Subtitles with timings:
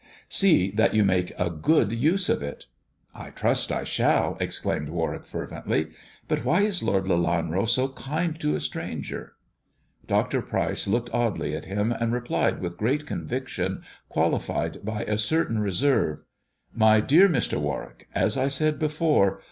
[0.29, 2.65] See that you make a good use of it.""
[3.13, 5.91] I trust I shall," exclaimed Warwick fervently."
[6.27, 9.33] But why is Lord Lelanro so kind to a stranger
[10.07, 10.41] 1" Dr.
[10.41, 16.23] Pryce looked oddly at him, and replied with great conviction, qualified by a certain reserve:"
[16.73, 17.59] My dear Mr.
[17.59, 19.39] Warwick, as I said before.